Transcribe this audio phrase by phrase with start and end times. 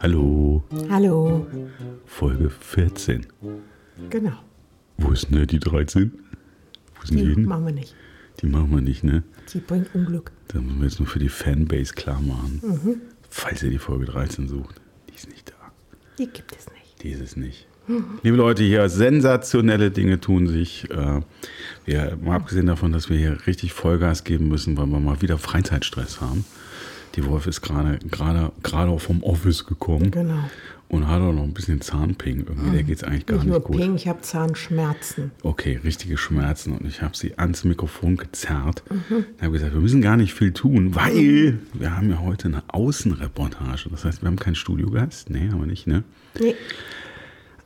[0.00, 1.46] Hallo, Hallo.
[2.04, 3.26] Folge 14.
[4.08, 4.30] Genau.
[4.98, 6.12] Wo ist denn die 13?
[6.94, 7.92] Wo sind die, Die machen wir nicht.
[8.40, 9.24] Die machen wir nicht, ne?
[9.52, 10.30] Die bringt Unglück.
[10.48, 12.60] Da müssen wir jetzt nur für die Fanbase klar machen.
[12.62, 13.00] Mhm.
[13.30, 14.76] Falls ihr die Folge 13 sucht,
[15.08, 15.72] die ist nicht da.
[16.18, 17.02] Die gibt es nicht.
[17.02, 17.66] Die ist es nicht.
[18.22, 20.90] Liebe Leute, hier sensationelle Dinge tun sich.
[20.90, 21.20] Äh,
[21.84, 25.38] Wir, mal abgesehen davon, dass wir hier richtig Vollgas geben müssen, weil wir mal wieder
[25.38, 26.44] Freizeitstress haben.
[27.16, 30.38] Die Wolf ist gerade gerade gerade auch vom Office gekommen Genau.
[30.88, 32.44] und hat auch noch ein bisschen Zahnping.
[32.46, 33.76] Irgendwie, der geht es eigentlich gar Nicht nicht, nur gut.
[33.78, 35.30] Ping, ich habe Zahnschmerzen.
[35.42, 38.82] Okay, richtige Schmerzen und ich habe sie ans Mikrofon gezerrt.
[38.90, 39.24] Mhm.
[39.36, 42.62] Ich habe gesagt, wir müssen gar nicht viel tun, weil wir haben ja heute eine
[42.68, 43.88] Außenreportage.
[43.90, 45.30] Das heißt, wir haben keinen Studiogast.
[45.30, 46.02] Nee, haben wir nicht, ne?
[46.38, 46.54] Nee,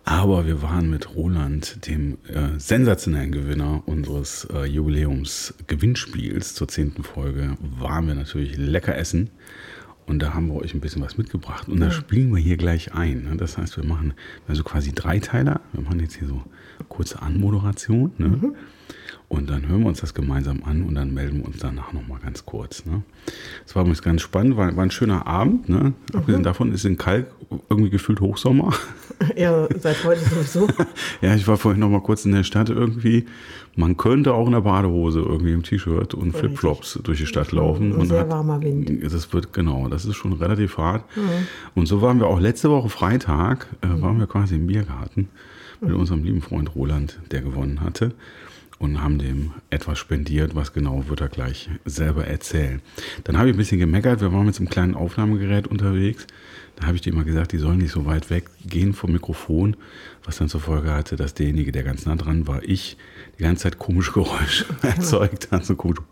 [0.04, 7.56] Aber wir waren mit Roland, dem äh, sensationellen Gewinner unseres äh, Jubiläums-Gewinnspiels zur zehnten Folge,
[7.60, 9.30] waren wir natürlich lecker essen.
[10.06, 11.68] Und da haben wir euch ein bisschen was mitgebracht.
[11.68, 13.24] Und da spielen wir hier gleich ein.
[13.24, 13.36] Ne?
[13.36, 14.14] Das heißt, wir machen
[14.48, 15.60] also quasi Dreiteiler.
[15.72, 16.42] Wir machen jetzt hier so
[16.88, 18.10] kurze Anmoderation.
[18.18, 18.54] Ne?
[19.30, 22.18] Und dann hören wir uns das gemeinsam an und dann melden wir uns danach nochmal
[22.18, 22.84] ganz kurz.
[22.84, 23.02] Ne?
[23.64, 25.68] Das war übrigens ganz spannend, war, war ein schöner Abend.
[25.68, 25.92] Ne?
[26.12, 27.28] Abgesehen davon ist in Kalk
[27.68, 28.72] irgendwie gefühlt Hochsommer.
[29.36, 30.66] ja, seit heute sowieso.
[31.22, 33.26] Ja, ich war vorhin noch mal kurz in der Stadt irgendwie.
[33.76, 37.94] Man könnte auch in der Badehose irgendwie im T-Shirt und Flipflops durch die Stadt laufen.
[38.00, 38.90] Ein sehr warmer Wind.
[39.04, 41.04] Das wird, genau, das ist schon relativ hart.
[41.76, 45.28] Und so waren wir auch letzte Woche Freitag, äh, waren wir quasi im Biergarten
[45.80, 48.12] mit unserem lieben Freund Roland, der gewonnen hatte.
[48.80, 52.80] Und haben dem etwas spendiert, was genau wird er gleich selber erzählen.
[53.22, 56.26] Dann habe ich ein bisschen gemeckert, wir waren mit so einem kleinen Aufnahmegerät unterwegs.
[56.76, 59.76] Da habe ich dir immer gesagt, die sollen nicht so weit weg gehen vom Mikrofon,
[60.24, 62.96] was dann zur Folge hatte, dass derjenige, der ganz nah dran war, ich,
[63.38, 66.02] die ganze Zeit komische Geräusche erzeugt hat, so komische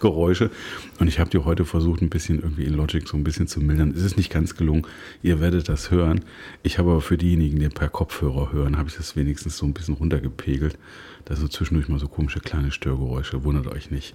[0.00, 0.50] Geräusche.
[0.98, 3.60] Und ich habe dir heute versucht, ein bisschen irgendwie in Logic so ein bisschen zu
[3.60, 3.92] mildern.
[3.96, 4.86] Es ist nicht ganz gelungen.
[5.22, 6.24] Ihr werdet das hören.
[6.62, 9.72] Ich habe aber für diejenigen, die per Kopfhörer hören, habe ich das wenigstens so ein
[9.72, 10.78] bisschen runtergepegelt.
[11.24, 13.44] Da so zwischendurch mal so komische kleine Störgeräusche.
[13.44, 14.14] Wundert euch nicht.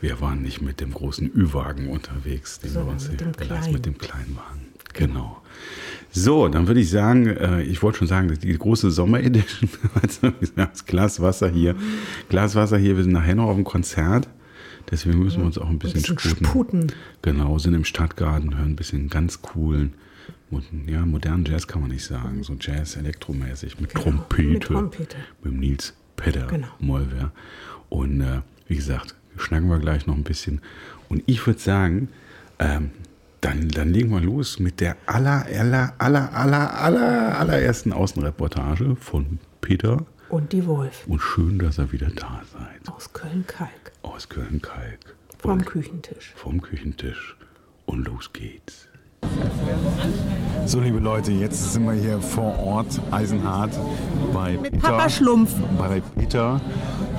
[0.00, 3.72] Wir waren nicht mit dem großen Ü-Wagen unterwegs, den Sondern wir uns mit dem kleinen.
[3.72, 4.66] mit dem Kleinwagen.
[4.92, 5.42] Genau.
[6.10, 9.68] So, dann würde ich sagen, äh, ich wollte schon sagen, die große Sommeredition,
[10.02, 11.76] also das Glas Wasser hier,
[12.28, 14.28] Glas Wasser hier, wir sind nachher noch auf dem Konzert,
[14.90, 16.46] deswegen müssen wir uns auch ein bisschen, bisschen sputen.
[16.46, 16.92] sputen.
[17.22, 19.94] Genau, sind im Stadtgarten, hören ein bisschen ganz coolen,
[20.86, 25.16] ja, modernen Jazz kann man nicht sagen, so Jazz elektromäßig mit Trompete, Genau, mit Trompete.
[25.42, 26.68] mit dem Nils Pedder Genau.
[26.78, 27.32] Mollwer.
[27.88, 30.60] Und äh, wie gesagt, schnacken wir gleich noch ein bisschen.
[31.08, 32.08] Und ich würde sagen,
[32.58, 32.90] ähm,
[33.42, 39.38] dann, dann legen wir los mit der aller, aller, aller, aller, aller, allerersten Außenreportage von
[39.60, 40.06] Peter.
[40.28, 42.88] Und die Wolf Und schön, dass ihr wieder da seid.
[42.92, 43.92] aus Köln-Kalk.
[44.16, 45.14] Aus Köln-Kalk.
[45.36, 46.32] Vom Küchentisch.
[46.36, 47.36] vom Küchentisch.
[47.84, 48.88] Und los geht's.
[50.64, 53.78] So, liebe Leute, jetzt sind wir hier vor Ort, Eisenhart,
[54.32, 54.78] bei Peter.
[54.78, 56.58] Papa Schlumpf Bei Peter,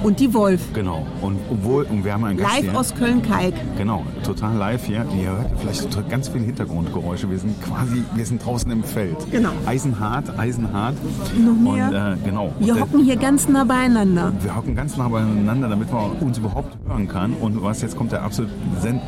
[0.08, 0.62] und die Wolf.
[0.74, 1.06] genau.
[1.22, 2.80] Und obwohl, und wir haben einen Gast Live hier.
[2.80, 3.54] aus Köln-Kalk.
[3.78, 5.06] Genau, total live hier.
[5.22, 7.30] Ihr hört vielleicht ganz viele Hintergrundgeräusche.
[7.30, 9.18] Wir sind quasi, wir sind draußen im Feld.
[9.32, 9.50] Genau.
[9.66, 10.96] Eisenhart, Eisenhart.
[11.38, 11.88] Noch mehr?
[11.90, 12.54] Und äh, genau.
[12.60, 14.32] Wir Und, hocken hier ganz nah beieinander.
[14.40, 17.34] wir hocken ganz nah beieinander, damit man uns überhaupt hören kann.
[17.34, 18.50] Und was jetzt kommt, der absolut,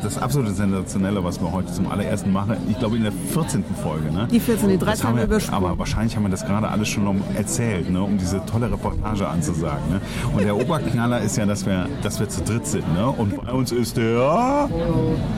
[0.02, 2.56] das absolute Sensationelle, was wir heute zum allerersten machen.
[2.68, 3.64] Ich glaube in der 14.
[3.82, 4.12] Folge.
[4.12, 4.28] Ne?
[4.30, 5.64] Die 14, die Das 13 haben wir übersprungen.
[5.64, 9.88] aber wahrscheinlich haben wir das gerade alles schon erzählt, ne, um diese tolle Reportage anzusagen.
[9.90, 10.00] Ne?
[10.34, 10.56] Und der
[10.90, 12.82] Oberknaller ist ja, dass wir, dass wir zu dritt sind.
[12.94, 13.06] Ne?
[13.06, 14.68] Und bei uns ist der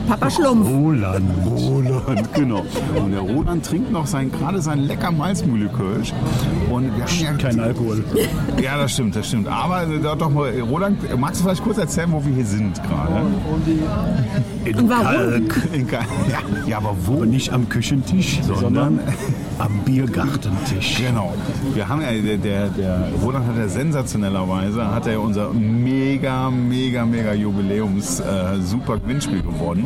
[0.07, 0.67] Papa Schlumpf.
[0.67, 1.29] Roland.
[1.45, 2.65] Roland, genau.
[2.95, 6.11] Und der Roland trinkt noch sein, gerade sein lecker Malzmühle-Kölsch.
[6.71, 8.03] Und wir haben ja Kein Alkohol.
[8.61, 9.47] Ja, das stimmt, das stimmt.
[9.47, 13.21] Aber äh, doch mal, Roland, magst du vielleicht kurz erzählen, wo wir hier sind gerade?
[14.65, 15.03] In Und warum?
[15.47, 15.69] Kalk.
[15.73, 15.99] In Ka-
[16.31, 17.17] Ja, ja, aber wo?
[17.17, 18.99] Aber nicht am Küchentisch, sondern
[19.59, 20.97] am Biergartentisch.
[21.05, 21.33] Genau.
[21.73, 27.05] Wir haben ja, der, der, der Roland hat ja sensationellerweise, hat er unser mega, mega,
[27.05, 29.85] mega Jubiläums äh, super Gewinnspiel gewonnen,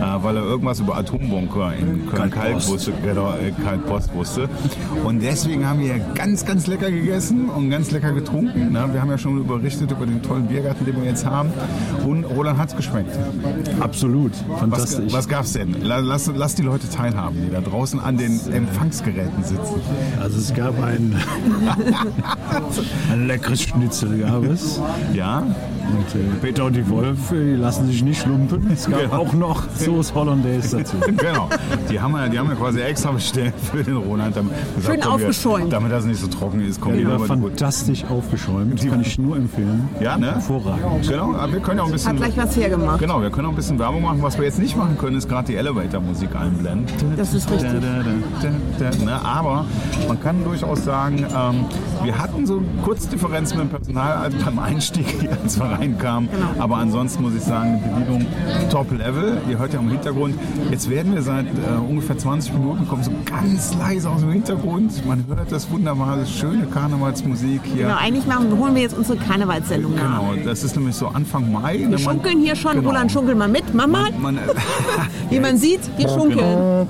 [0.00, 4.48] äh, weil er irgendwas über Atombunker in Köln-Kalk wusste, genau, äh, Kaltpost wusste.
[5.04, 8.72] Und deswegen haben wir ganz, ganz lecker gegessen und ganz lecker getrunken.
[8.72, 8.88] Ne?
[8.92, 11.50] Wir haben ja schon berichtet über den tollen Biergarten, den wir jetzt haben.
[12.06, 13.16] Und Roland hat es geschmeckt.
[13.80, 14.32] Absolut.
[14.48, 15.12] Was, Fantastisch.
[15.12, 15.76] was gab's denn?
[15.82, 18.40] La- Lass, lass die Leute teilhaben, die da draußen an den
[19.02, 19.80] Empfangsgeräten sitzen.
[20.20, 21.14] Also es gab ein,
[23.12, 24.80] ein leckeres Schnitzel, gab es.
[25.12, 25.44] Ja?
[25.90, 28.70] Und äh, Peter und die Wolf äh, die lassen sich nicht lumpen.
[28.72, 29.14] Es gab Genau.
[29.16, 30.96] auch noch Sauce Hollandaise dazu.
[31.06, 31.48] Genau.
[31.90, 34.36] Die haben, wir, die haben wir quasi extra bestellt für den Roland.
[34.36, 35.72] Damit, gesagt, Schön komm, wir- aufgeschäumt.
[35.72, 36.80] Damit das nicht so trocken ist.
[36.80, 38.80] Komm, Die hier war die- fantastisch aufgeschäumt.
[38.88, 39.88] Kann ich nur empfehlen.
[40.00, 40.32] Ja, ne?
[40.34, 41.08] Hervorragend.
[41.08, 42.10] Genau, aber wir können ja auch ein bisschen.
[42.12, 42.98] Hat gleich was hergemacht.
[43.00, 44.22] Genau, wir können auch ein bisschen Werbung machen.
[44.22, 46.86] Was wir jetzt nicht machen können, ist gerade die Elevator-Musik einblenden.
[47.16, 47.70] Das ist richtig.
[47.72, 47.78] Da,
[48.42, 48.48] da,
[48.78, 49.24] da, da, ne?
[49.24, 49.64] Aber
[50.08, 51.64] man kann durchaus sagen, ähm,
[52.04, 56.28] wir hatten so Kurzdifferenz mit dem Personal als beim Einstieg, als wir reinkamen.
[56.30, 56.62] Genau.
[56.62, 58.26] Aber ansonsten muss ich sagen, die Bedienung
[58.70, 59.38] top-level.
[59.48, 60.34] Ihr hört ja im Hintergrund.
[60.70, 65.04] Jetzt werden wir seit äh, ungefähr 20 Minuten kommen so ganz leise aus dem Hintergrund.
[65.06, 67.84] Man hört das wunderbare, schöne Karnevalsmusik hier.
[67.86, 70.20] Genau, eigentlich machen, holen wir jetzt unsere Karnevalssendung nach.
[70.20, 71.84] Genau, das ist nämlich so Anfang Mai.
[71.88, 72.72] Wir schunkeln hier schon.
[72.76, 72.88] Genau.
[72.88, 73.74] Roland, schunkel mal mit.
[73.74, 74.38] Mama, Man,
[75.30, 76.86] wie man sieht, wir schunkeln.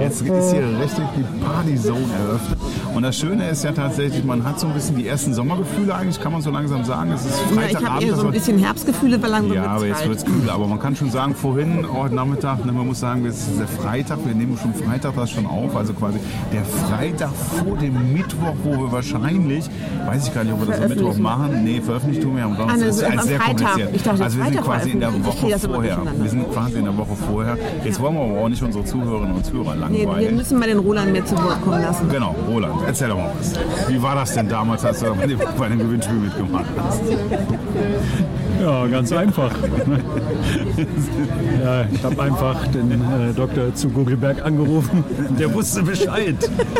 [0.00, 2.58] Jetzt ist hier richtig die Partyzone eröffnet.
[2.94, 6.20] Und das Schöne ist ja tatsächlich, man hat so ein bisschen die ersten Sommergefühle eigentlich,
[6.20, 7.10] kann man so langsam sagen.
[7.12, 8.02] Es ist Ja, ich habe Freitagabend.
[8.08, 10.48] eher so ein bisschen Herbstgefühle, weil langsam ja, aber jetzt wird es kühl.
[10.48, 13.66] Aber man kann schon sagen, vorhin, heute Nachmittag, ne, man muss sagen, es ist der
[13.66, 15.74] Freitag, wir nehmen schon Freitag das schon auf.
[15.74, 16.18] Also quasi
[16.52, 19.68] der Freitag vor dem Mittwoch, wo wir wahrscheinlich,
[20.06, 21.64] weiß ich gar nicht, ob wir das am Mittwoch machen.
[21.64, 22.86] Nee, veröffentlichen tun wir am Donnerstag.
[22.86, 23.56] Das ist so ein am sehr Freitag.
[23.66, 23.90] kompliziert.
[23.96, 25.98] Ich dachte, also wir sind quasi in der Woche vorher.
[26.20, 27.58] Wir sind quasi in der Woche vorher.
[27.84, 30.36] Jetzt wollen wir aber auch nicht unsere Zuhörerinnen und Zuhörer Nee, wir langweilen.
[30.36, 32.08] müssen mal den Roland mehr zu Wort kommen lassen.
[32.08, 33.88] Genau, Roland, erzähl doch mal was.
[33.88, 35.26] Wie war das denn damals, als du bei
[35.68, 37.00] dem, Gewinnspiel mitgemacht hast?
[38.60, 39.50] Ja, ganz einfach.
[41.62, 45.04] ja, ich habe einfach den äh, Doktor zu Gugelberg angerufen.
[45.38, 46.36] Der wusste Bescheid.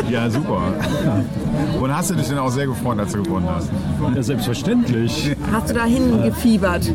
[0.09, 0.61] Ja, super.
[1.81, 3.69] Und hast du dich denn auch sehr gefreut, als du gewonnen hast?
[4.15, 5.35] Ja, selbstverständlich.
[5.51, 6.91] Hast du da hingefiebert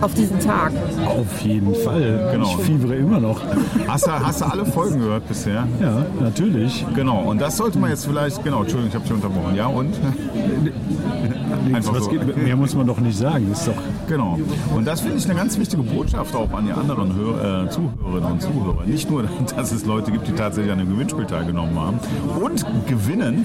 [0.00, 0.72] auf diesen Tag?
[1.06, 2.30] Auf jeden Fall.
[2.32, 2.46] Genau.
[2.46, 3.40] Ich fiebere immer noch.
[3.86, 5.66] Hast du, hast du alle Folgen gehört bisher?
[5.80, 6.84] Ja, natürlich.
[6.94, 9.54] Genau, und das sollte man jetzt vielleicht, genau, Entschuldigung, ich habe dich unterbrochen.
[9.54, 9.94] Ja, und?
[11.74, 12.10] Einfach Was so.
[12.10, 13.50] geht, mehr muss man doch nicht sagen.
[13.52, 13.74] Ist doch
[14.08, 14.38] Genau.
[14.74, 18.32] Und das finde ich eine ganz wichtige Botschaft auch an die anderen Hör äh, Zuhörerinnen
[18.32, 18.84] und Zuhörer.
[18.86, 19.24] Nicht nur,
[19.56, 21.98] dass es Leute gibt, die tatsächlich an dem Gewinnspiel teilgenommen haben
[22.42, 23.44] und gewinnen.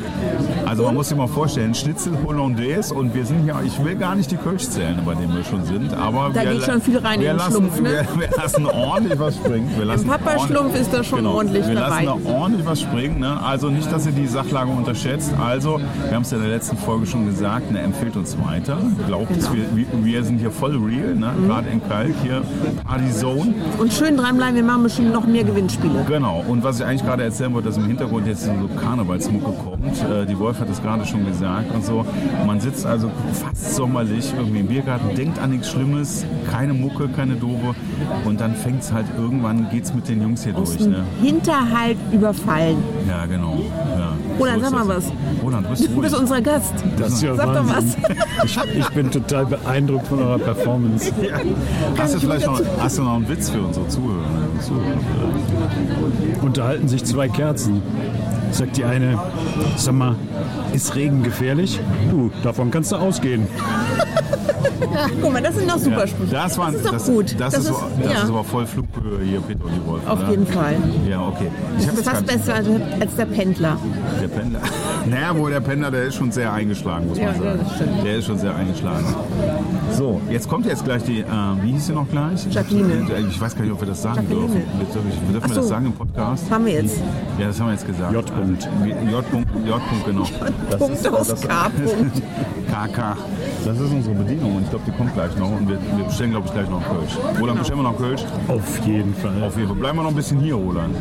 [0.66, 4.16] Also man muss sich mal vorstellen, Schnitzel Hollandaise und wir sind ja, ich will gar
[4.16, 6.98] nicht die Kölsch zählen, bei dem wir schon sind, aber Da wir, geht schon viel
[6.98, 7.90] rein in wir den lassen, Schlumpf, ne?
[7.90, 9.70] wir, wir lassen ordentlich was springen.
[9.78, 12.04] Wir lassen Papa-Schlumpf ordentlich- ist da schon genau, ordentlich wir dabei.
[12.06, 13.20] lassen da ordentlich was springen.
[13.20, 13.42] Ne?
[13.44, 15.32] Also nicht, dass ihr die Sachlage unterschätzt.
[15.44, 18.78] Also, wir haben es ja in der letzten Folge schon gesagt, ne, empfehlt uns weiter.
[19.08, 19.56] Glaubt es, Genau.
[19.76, 21.32] wir, wir- wir sind hier voll real, ne?
[21.38, 21.48] Mhm.
[21.48, 22.42] gerade in Kalk hier,
[22.86, 23.54] Party Zone.
[23.80, 26.06] Und schön dranbleiben, wir machen bestimmt noch mehr Gewinnspiele.
[26.08, 28.52] Genau, und was ich eigentlich gerade erzählen wollte, dass im Hintergrund jetzt so
[28.82, 29.98] Karnevalsmucke kommt.
[30.12, 32.06] Äh, die Wolf hat es gerade schon gesagt und so.
[32.46, 37.36] Man sitzt also fast sommerlich irgendwie im Biergarten, denkt an nichts Schlimmes, keine Mucke, keine
[37.36, 37.76] Doofe.
[38.26, 40.80] Und dann fängt es halt irgendwann, geht's mit den Jungs hier durch.
[40.80, 41.04] Ne?
[41.22, 42.78] Hinterhalt überfallen.
[43.08, 43.62] Ja, genau.
[43.98, 44.14] Ja.
[44.40, 45.12] Roland, So sag mal was.
[45.44, 46.74] Roland, du bist Du bist unser Gast.
[46.98, 48.04] das ist ja Sag doch Wahnsinn.
[48.46, 51.12] Ich, ich bin total beeindruckt von eurer Performance.
[51.98, 54.24] Hast du vielleicht noch, hast du noch einen Witz für unsere und Zuhörer?
[56.42, 57.82] Unterhalten sich zwei Kerzen.
[58.52, 59.20] Sagt die eine,
[59.78, 60.16] sag mal,
[60.74, 61.80] ist Regen gefährlich?
[62.10, 63.48] Du, davon kannst du ausgehen.
[65.22, 66.32] Guck mal, das sind doch super Sprüche.
[66.32, 67.36] Das, war, das ist doch das, gut.
[67.40, 70.08] Das, ist, so, das ja, ist aber voll Flughöhe hier, Peter und die Wolf.
[70.08, 70.30] auf oder?
[70.32, 70.76] jeden Fall.
[71.10, 71.48] Ja, okay.
[71.80, 72.68] Ich Das ist fast besser als,
[73.00, 73.78] als der Pendler.
[74.22, 74.60] Der Pendler.
[75.06, 77.60] Naja, wohl der Pendler, der ist schon sehr eingeschlagen, muss Ja, man sagen.
[77.62, 78.06] das stimmt.
[78.06, 79.06] Der ist schon sehr eingeschlagen.
[79.92, 81.26] So, jetzt kommt jetzt gleich die, äh,
[81.62, 82.46] wie hieß sie noch gleich?
[82.50, 83.06] Jacqueline.
[83.30, 84.48] Ich weiß gar nicht, ob wir das sagen Jacqueline.
[84.48, 84.64] dürfen.
[84.80, 85.62] Wir dürfen, wir wir das so.
[85.64, 86.50] sagen im Podcast?
[86.50, 86.98] Haben wir jetzt.
[87.38, 88.14] Ja, das haben wir jetzt gesagt.
[88.14, 88.26] J.
[88.26, 88.68] -Punkt.
[89.12, 89.24] J.
[89.32, 89.76] -Punkt, J.
[89.76, 90.26] -Punkt, genau.
[90.70, 91.66] Das Punkt aus K.
[91.68, 92.22] -Punkt.
[92.72, 93.18] KK.
[93.66, 96.32] Das ist unsere Bedienung und ich glaube, die kommt gleich noch und wir, wir bestellen,
[96.32, 97.18] glaube ich, gleich noch einen Kölsch.
[97.40, 98.22] Roland, bestellen wir noch einen Kölsch?
[98.48, 99.44] Auf jeden Fall.
[99.44, 99.78] Auf jeden Fall.
[99.78, 100.96] Bleiben wir noch ein bisschen hier, Roland.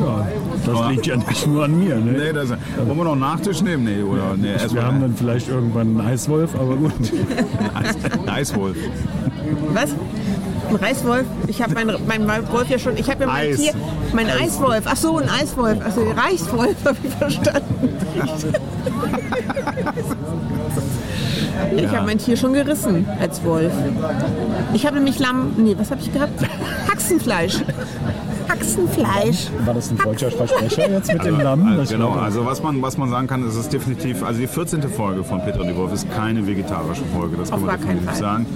[0.00, 0.26] Ja,
[0.66, 1.96] das liegt ja nicht nur an mir.
[1.96, 2.12] Ne?
[2.12, 3.84] Nee, das, wollen wir noch einen Nachtisch nehmen?
[3.84, 4.34] Nee, oder?
[4.36, 6.92] Nee, Wir erstmal haben dann vielleicht irgendwann einen Eiswolf, aber gut.
[7.74, 7.96] Eis,
[8.26, 8.76] Eiswolf.
[9.72, 9.94] Was?
[10.68, 11.26] Ein Reiswolf?
[11.46, 12.96] Ich habe meinen mein Wolf ja schon.
[12.96, 13.56] Ich habe ja mein Eis.
[13.56, 13.72] Tier.
[14.12, 14.84] Mein Eiswolf.
[14.86, 15.78] Ach so, ein Eiswolf.
[15.84, 17.96] Also Reichswolf habe ich verstanden.
[21.76, 23.72] Ich habe mein Tier schon gerissen als Wolf.
[24.74, 25.54] Ich habe nämlich Lamm.
[25.56, 26.40] Nee, was habe ich gehabt?
[26.88, 27.62] Haxenfleisch.
[28.48, 29.48] Haxenfleisch.
[29.64, 31.66] War das ein falscher Versprecher jetzt mit dem Lamm?
[31.78, 34.46] Also, genau, also was man, was man sagen kann, ist es ist definitiv, also die
[34.46, 34.82] 14.
[34.88, 38.14] Folge von Peter und die Wolf ist keine vegetarische Folge, das kann Auf man definitiv
[38.14, 38.46] sagen.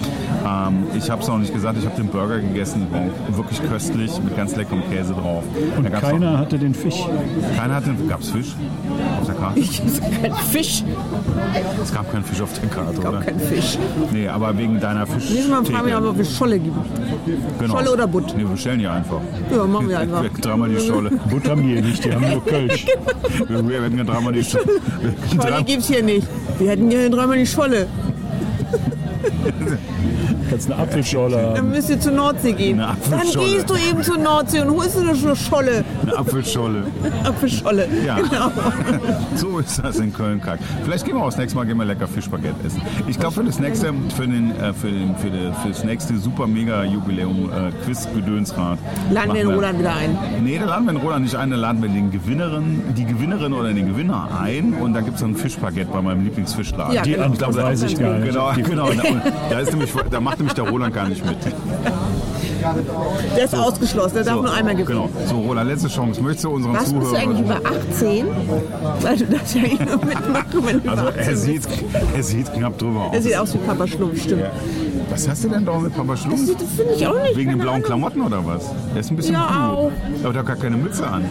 [0.46, 4.10] Ähm, ich habe es noch nicht gesagt, ich habe den Burger gegessen, war wirklich köstlich,
[4.22, 5.44] mit ganz leckerem Käse drauf.
[5.76, 7.04] Und gab's keiner hatte den Fisch.
[7.56, 8.54] Keiner hatte, gab es Fisch
[9.22, 9.60] auf der Karte?
[10.20, 10.84] Kein Fisch.
[11.82, 13.20] Es gab keinen Fisch auf der Karte, oder?
[13.20, 13.78] Kein Fisch.
[14.12, 15.30] Nee, aber wegen deiner Fisch.
[15.30, 16.76] Nächstes Mal fragen wir, ob es Scholle gibt.
[17.58, 17.74] genau.
[17.74, 18.34] Scholle oder Butt?
[18.36, 19.20] Nee, wir bestellen die einfach.
[19.50, 20.22] Ja, machen wir einfach.
[20.22, 21.10] Wir dreimal die Scholle.
[21.30, 22.86] Butter haben die nicht, die haben nur Kölsch.
[23.48, 24.80] Wir wir hätten ja dreimal die Scholle.
[25.34, 26.26] Scholle gibt's hier nicht.
[26.58, 27.86] Wir hätten gerne dreimal die Scholle.
[30.52, 32.78] Kannst eine Apfelschorle Dann müsst ihr zur Nordsee gehen.
[32.78, 33.48] Eine Dann Apfelscholle.
[33.54, 35.82] gehst du eben zur Nordsee und holst dir eine Scholle.
[36.02, 36.82] Eine Apfelscholle.
[37.24, 37.88] Apfelscholle.
[38.06, 38.16] Ja.
[38.16, 38.50] Genau.
[39.34, 40.60] So ist das in Köln-Kalk.
[40.84, 42.82] Vielleicht gehen wir auch das nächste Mal gehen wir lecker Fischbaguette essen.
[43.08, 46.18] Ich glaube für das nächste, für, den, äh, für, den, für, den, für das nächste
[46.18, 48.78] super mega Jubiläum äh, Quiz Gedönsrad.
[49.10, 50.18] Laden wir den Roland wieder ein.
[50.44, 53.54] Nee, da laden wir den Roland nicht ein, da laden wir den Gewinnerin, die Gewinnerin
[53.54, 56.94] oder den Gewinner ein und dann gibt es ein Fischbaguette bei meinem Lieblingsfischladen.
[56.94, 57.24] Ja, Die genau.
[57.24, 58.28] Antwort da- weiß ich gar nicht.
[58.32, 58.88] Genau, genau.
[58.90, 61.36] Da, da, ist nämlich, da macht nämlich der Roland gar nicht mit.
[63.36, 65.08] Der ist ausgeschlossen, der darf So, nur einmal gewinnen.
[65.14, 65.26] Genau.
[65.26, 66.22] So, Roland, letzte Chance.
[66.22, 67.16] Möchtest du unseren Was, bist du Zuhörern...
[67.16, 67.56] eigentlich über
[67.90, 68.26] 18?
[69.00, 71.62] Weil du das ja eigentlich nur mitmachen, wenn du also über 18 er sieht,
[72.16, 73.24] er sieht knapp drüber Er aus.
[73.24, 74.44] sieht aus wie Papa Schlumpf, stimmt.
[75.10, 76.52] Was hast du denn da mit Papa Schlumpf?
[76.58, 77.36] Das finde ich auch nicht.
[77.36, 77.82] Wegen den blauen.
[77.82, 78.70] Klamotten oder was?
[78.94, 79.78] Er ist ein bisschen Ja, blöd.
[79.78, 79.90] auch.
[80.24, 81.24] Aber der hat gar keine Mütze an.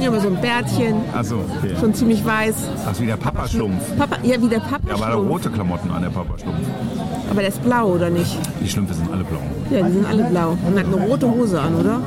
[0.00, 1.74] Ja, aber so ein Bärtchen, Achso, okay.
[1.78, 2.54] schon ziemlich weiß.
[2.90, 3.96] Ach, wie der Papa Schlumpf.
[3.96, 5.30] Papa, ja, wie der Papa Ja, aber er Schlumpf.
[5.30, 6.58] rote Klamotten an, der Papa Schlumpf.
[7.30, 8.38] Aber der ist blau, oder nicht?
[8.62, 9.38] Die Schlümpfe sind alle blau.
[9.70, 10.56] Ja, die sind alle blau.
[10.66, 12.00] Und hat eine rote Hose an, oder?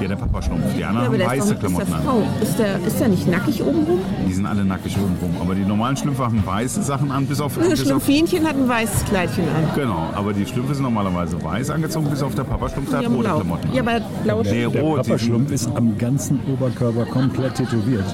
[0.00, 0.62] Ja, der Papa Schlumpf.
[0.74, 2.02] Die Ja, anderen aber haben der ist, weiße doch, ist der Klamotten an.
[2.02, 2.22] Frau.
[2.42, 3.98] Ist der, ist der nicht nackig oben rum?
[4.28, 5.30] Die sind alle nackig oben rum.
[5.40, 7.56] Aber die normalen Schlümpfe haben weiße Sachen an, bis auf...
[7.58, 9.64] Das auf Schlumpfinchen hat ein weißes Kleidchen an.
[9.74, 13.06] genau, aber die Schlümpfe sind normalerweise weiß angezogen, bis auf der Papa Schlumpf, der Die
[13.06, 13.36] hat rote blau.
[13.36, 13.74] Klamotten an.
[13.74, 15.06] Ja, aber blaue Nee, Der rot.
[15.06, 18.04] die Papaschlumpf ist am ganzen Oberkörper komplett tätowiert.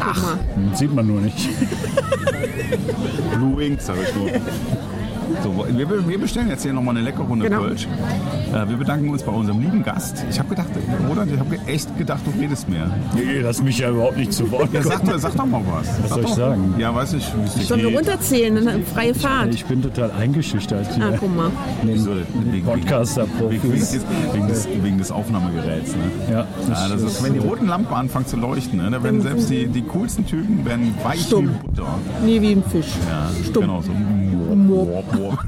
[0.00, 0.14] Mal.
[0.54, 1.48] Hm, Sieht man nur nicht.
[3.36, 4.30] Blue Ink, sag ich nur.
[5.42, 7.62] So, wir, wir bestellen jetzt hier nochmal eine leckere Runde Genau.
[7.62, 7.86] Kölsch.
[8.52, 10.24] Äh, wir bedanken uns bei unserem lieben Gast.
[10.30, 10.68] Ich habe gedacht,
[11.08, 12.90] Roland, ich habe echt gedacht, du redest mehr.
[13.14, 15.88] Nee, lass mich ja überhaupt nicht zu Wort Ja, sag, sag doch mal was.
[16.02, 16.36] Was Sag soll ich doch.
[16.36, 16.74] sagen?
[16.78, 17.24] Ja, weiß es
[17.56, 18.64] dir Sollen wir runterzählen?
[18.64, 19.54] Dann freie Fahrt.
[19.54, 21.04] Ich bin total eingeschüchtert hier.
[21.04, 21.50] Ah, guck mal.
[21.82, 22.06] Wegen-
[22.52, 23.90] Wegen, Podcaster-Profis.
[23.92, 25.92] des, wegen, des, wegen des Aufnahmegeräts.
[25.92, 26.02] Ne?
[26.32, 29.50] Ja, Ja, das ist, wenn die roten Lampen anfangen zu leuchten, ne, da werden selbst
[29.50, 31.48] die, die coolsten Typen werden weich Stumm.
[31.50, 31.88] wie Butter.
[32.24, 32.86] Nee, wie ein Fisch.
[33.08, 33.62] Ja, Stumm.
[33.62, 33.90] Genau so.
[34.70, 35.44] 活泼哈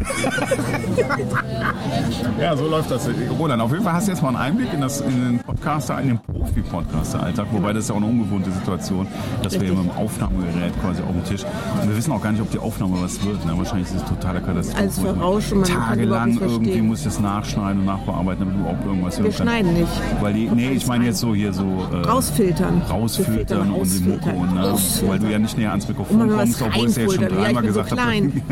[2.41, 3.09] ja, so läuft das.
[3.39, 6.01] Roland, auf jeden Fall hast du jetzt mal einen Einblick in, das, in den Podcaster,
[6.01, 9.07] in den Profi-Podcaster-Alltag, wobei das ist ja auch eine ungewohnte Situation,
[9.43, 11.45] dass wir hier mit dem Aufnahmegerät quasi auf dem Tisch
[11.81, 13.45] und wir wissen auch gar nicht, ob die Aufnahme was wird.
[13.45, 13.53] Ne?
[13.57, 14.79] Wahrscheinlich ist es totaler Katastrophe.
[14.79, 18.85] Alles verrauscht und man Tagelang irgendwie muss ich das nachschneiden und nachbearbeiten, damit du überhaupt
[18.87, 19.93] irgendwas Wir schneiden nicht.
[20.21, 22.83] Weil die, nee, ich meine jetzt so hier so äh, Rausfiltern.
[22.89, 24.37] Rausfiltern filtern und die Mucke rausfiltern.
[24.37, 27.29] und ne, weil du ja nicht näher ans Mikrofon kommst, obwohl ich es ja schon
[27.29, 28.01] dreimal gesagt habe.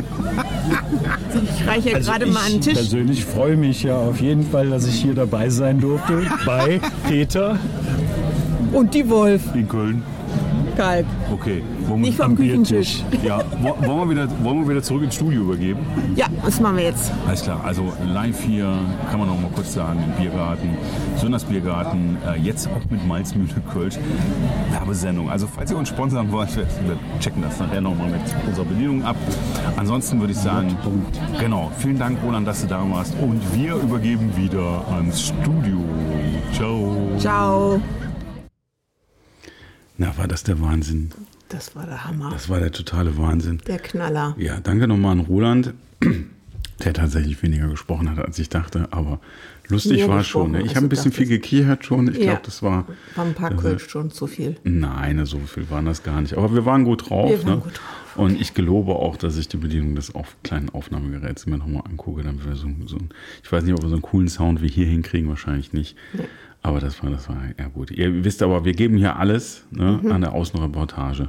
[1.42, 2.75] Ich reiche ja Also gerade mal an den Tisch.
[2.75, 7.59] persönlich freue mich ja auf jeden Fall, dass ich hier dabei sein durfte bei Peter.
[8.73, 9.43] Und die Wolf.
[9.55, 10.03] In Köln.
[10.77, 11.05] Kalk.
[11.33, 11.62] Okay.
[11.87, 12.37] Wollen Nicht vom.
[12.37, 13.03] Küchentisch.
[13.25, 15.81] ja, wo- wollen wir, wieder, wollen wir wieder zurück ins Studio übergeben?
[16.17, 17.11] Ja, das machen wir jetzt.
[17.27, 18.73] Alles klar, also live hier,
[19.11, 20.71] kann man noch mal kurz sagen, im Biergarten,
[21.17, 23.99] Sönders Biergarten, äh, jetzt auch mit Malzmühle Kölsch,
[24.71, 25.31] Werbesendung.
[25.31, 28.65] Also falls ihr uns sponsern wollt, wir wir checken das nachher noch mal mit unserer
[28.65, 29.17] Bedienung ab.
[29.77, 30.77] Ansonsten würde ich sagen,
[31.39, 35.79] genau, vielen Dank Roland, dass du da warst und wir übergeben wieder ans Studio.
[36.53, 36.97] Ciao.
[37.19, 37.81] Ciao.
[40.00, 41.11] Na, war das der Wahnsinn?
[41.50, 42.30] Das war der Hammer.
[42.30, 43.61] Das war der totale Wahnsinn.
[43.66, 44.35] Der Knaller.
[44.38, 45.75] Ja, danke nochmal an Roland,
[46.83, 49.21] der tatsächlich weniger gesprochen hat, als ich dachte, aber
[49.69, 50.52] lustig Mehr war schon.
[50.52, 50.62] Ne?
[50.62, 52.09] Ich als habe ein bisschen viel gekichert schon.
[52.09, 52.30] Ich Ja.
[52.30, 52.87] glaube, das war.
[53.14, 54.57] War ein paar Kölsch schon zu viel.
[54.64, 56.33] Nein, so viel waren das gar nicht.
[56.33, 57.28] Aber wir waren gut drauf.
[57.28, 57.62] Wir waren ne?
[57.62, 61.59] gut drauf, Und ich gelobe auch, dass ich die Bedienung des auf kleinen Aufnahmegeräts mir
[61.59, 62.23] nochmal angucke.
[62.23, 62.97] Dann wir so, so
[63.42, 65.95] ich weiß nicht, ob wir so einen coolen Sound wie hier hinkriegen, wahrscheinlich nicht.
[66.62, 67.90] Aber das war, das war ja gut.
[67.90, 70.12] Ihr wisst aber, wir geben hier alles ne, Mhm.
[70.12, 71.29] an der Außenreportage,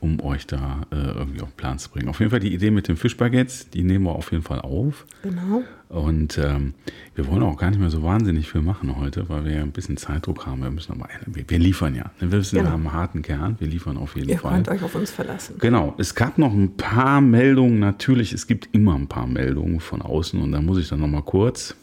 [0.00, 2.08] um euch da äh, irgendwie auf den Plan zu bringen.
[2.08, 5.04] Auf jeden Fall die Idee mit den Fischbaguettes, die nehmen wir auf jeden Fall auf.
[5.22, 5.62] Genau.
[5.90, 6.72] Und ähm,
[7.14, 9.70] wir wollen auch gar nicht mehr so wahnsinnig viel machen heute, weil wir ja ein
[9.70, 10.62] bisschen Zeitdruck haben.
[10.62, 12.10] Wir müssen aber, wir, wir liefern ja.
[12.18, 12.72] Wir wissen, wir Genau.
[12.72, 13.56] haben einen harten Kern.
[13.60, 14.54] Wir liefern auf jeden Ihr Fall.
[14.54, 15.56] könnt euch auf uns verlassen.
[15.60, 17.78] Genau, es gab noch ein paar Meldungen.
[17.80, 21.06] Natürlich, es gibt immer ein paar Meldungen von außen und da muss ich dann noch
[21.08, 21.76] mal kurz.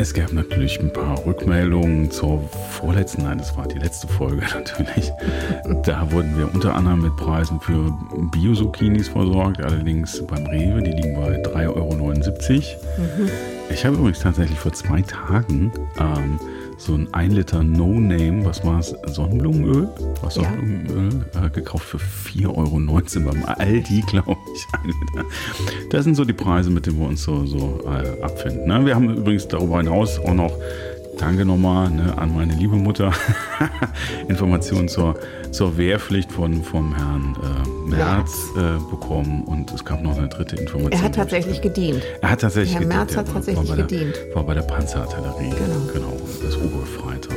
[0.00, 5.12] Es gab natürlich ein paar Rückmeldungen zur vorletzten, nein, das war die letzte Folge natürlich.
[5.84, 7.92] Da wurden wir unter anderem mit Preisen für
[8.32, 12.14] Bio-Zucchinis versorgt, allerdings beim Rewe, die liegen bei 3,79 Euro.
[13.70, 16.40] Ich habe übrigens tatsächlich vor zwei Tagen ähm,
[16.80, 19.88] so ein 1 Liter No-Name, was war es, Sonnenblumenöl?
[20.22, 20.44] Was Ja.
[20.44, 25.88] Sonnenblumenöl äh, gekauft für 4,19 Euro beim Aldi, glaube ich.
[25.90, 28.66] Das sind so die Preise, mit denen wir uns so, so äh, abfinden.
[28.66, 28.86] Ne?
[28.86, 30.52] Wir haben übrigens darüber hinaus auch noch,
[31.20, 33.12] danke nochmal ne, an meine liebe Mutter,
[34.28, 35.16] Informationen zur,
[35.50, 40.56] zur Wehrpflicht von, vom Herrn äh, Merz äh, bekommen und es gab noch eine dritte
[40.56, 40.92] Information.
[40.92, 42.02] Er hat tatsächlich gedient.
[42.22, 44.34] Er hat tatsächlich Herr gedient, Merz hat war- tatsächlich war bei der, gedient.
[44.34, 45.92] War bei der Panzerartillerie, Genau.
[45.92, 47.34] genau das Obergefreiter.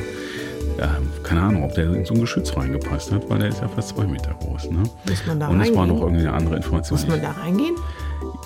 [0.80, 3.68] ähm, keine Ahnung, ob der in so ein Geschütz reingepasst hat, weil der ist ja
[3.68, 4.72] fast zwei Meter groß.
[4.72, 4.84] Ne?
[5.08, 7.00] Muss man da Und es war noch irgendwie eine andere Information.
[7.00, 7.76] Muss man da reingehen?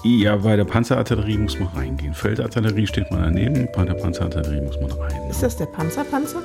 [0.03, 2.13] Ja, bei der Panzerartillerie muss man reingehen.
[2.13, 5.29] Feldartillerie steht man daneben, bei der Panzerartillerie muss man rein.
[5.29, 6.41] Ist das der Panzerpanzer?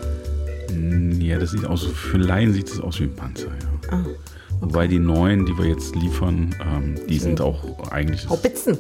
[1.19, 3.97] Ja, das sieht aus, für Laien sieht das aus wie ein Panzer, ja.
[3.99, 4.05] Ah,
[4.61, 8.79] Wobei die neuen, die wir jetzt liefern, ähm, die sind auch eigentlich Haubitzen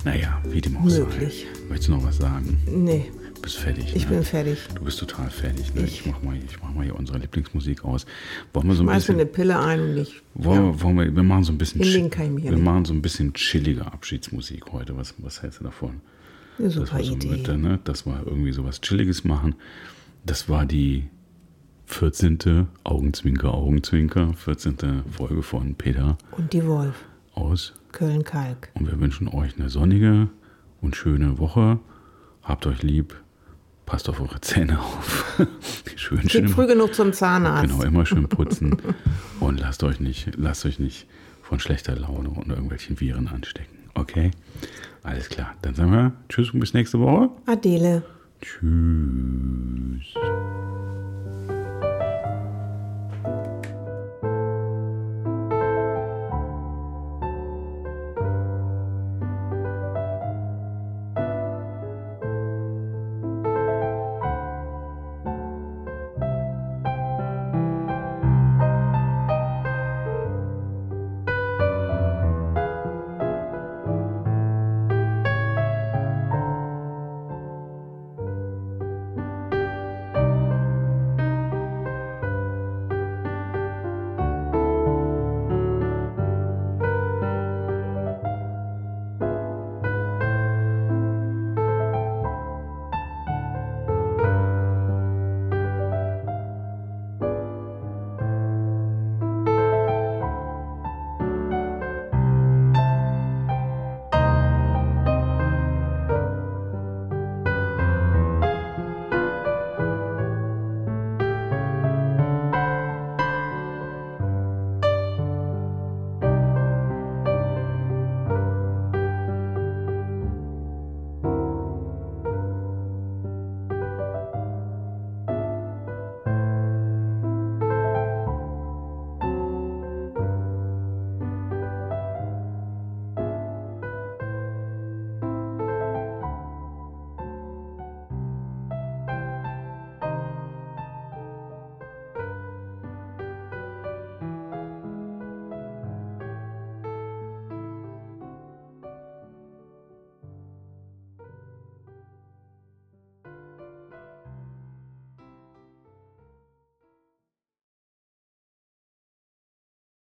[0.05, 1.45] Naja, wie dem auch Möglich.
[1.53, 1.67] sei.
[1.69, 2.57] Möchtest du noch was sagen?
[2.67, 3.95] Nee, Du bist fertig.
[3.95, 4.17] ich ne?
[4.17, 4.59] bin fertig.
[4.75, 5.73] Du bist total fertig.
[5.73, 5.81] Ne?
[5.81, 8.05] Ich, mach mal, ich mach mal hier unsere Lieblingsmusik aus.
[8.53, 9.15] Wollen wir so ein Schmeiß bisschen.
[9.15, 10.21] eine Pille ein und ich.
[10.35, 13.85] Wollen, wir- wollen wir, wir machen so ein bisschen, wir machen so ein bisschen chillige
[13.91, 14.95] Abschiedsmusik heute.
[14.95, 16.01] Was, was hältst du davon?
[16.59, 17.29] Das super war so Idee.
[17.29, 17.79] Mitte, ne?
[17.83, 19.55] dass wir irgendwie so was Chilliges machen.
[20.23, 21.05] Das war die
[21.87, 22.67] 14.
[22.83, 25.01] Augenzwinker, Augenzwinker, 14.
[25.11, 26.93] Folge von Peter Und die Wolf.
[27.33, 27.73] aus.
[27.91, 28.69] Köln-Kalk.
[28.75, 30.29] Und wir wünschen euch eine sonnige
[30.79, 31.79] und schöne Woche.
[32.43, 33.15] Habt euch lieb.
[33.85, 35.25] Passt auf eure Zähne auf.
[35.95, 36.47] schön, Geht schön.
[36.49, 37.69] früh genug zum Zahnarzt.
[37.69, 38.77] Genau, immer schön putzen.
[39.39, 41.07] und lasst euch nicht, lasst euch nicht
[41.41, 43.77] von schlechter Laune und irgendwelchen Viren anstecken.
[43.93, 44.31] Okay?
[45.03, 45.55] Alles klar.
[45.61, 47.29] Dann sagen wir Tschüss und bis nächste Woche.
[47.45, 48.03] Adele.
[48.41, 50.05] Tschüss.